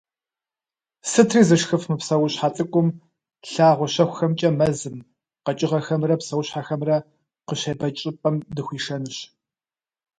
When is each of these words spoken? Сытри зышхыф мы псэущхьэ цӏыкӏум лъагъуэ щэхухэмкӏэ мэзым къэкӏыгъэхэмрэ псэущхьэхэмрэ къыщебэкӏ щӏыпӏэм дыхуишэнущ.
Сытри 1.09 1.41
зышхыф 1.47 1.83
мы 1.89 1.95
псэущхьэ 1.99 2.49
цӏыкӏум 2.55 2.87
лъагъуэ 3.51 3.87
щэхухэмкӏэ 3.93 4.49
мэзым 4.59 4.95
къэкӏыгъэхэмрэ 5.45 6.15
псэущхьэхэмрэ 6.19 6.97
къыщебэкӏ 7.47 7.99
щӏыпӏэм 8.01 8.35
дыхуишэнущ. 8.55 9.17